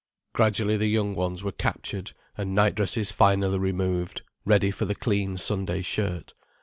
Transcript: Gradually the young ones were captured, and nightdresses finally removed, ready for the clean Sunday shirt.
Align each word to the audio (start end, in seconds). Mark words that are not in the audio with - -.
Gradually 0.33 0.77
the 0.77 0.87
young 0.87 1.13
ones 1.13 1.43
were 1.43 1.51
captured, 1.51 2.13
and 2.35 2.55
nightdresses 2.55 3.11
finally 3.11 3.59
removed, 3.59 4.23
ready 4.45 4.71
for 4.71 4.85
the 4.85 4.95
clean 4.95 5.37
Sunday 5.37 5.83
shirt. 5.83 6.33